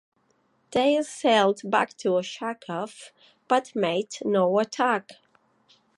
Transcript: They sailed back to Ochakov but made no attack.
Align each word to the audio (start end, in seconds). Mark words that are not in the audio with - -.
They 0.71 0.99
sailed 1.03 1.61
back 1.63 1.93
to 1.97 2.13
Ochakov 2.15 3.11
but 3.47 3.75
made 3.75 4.13
no 4.25 4.57
attack. 4.57 5.11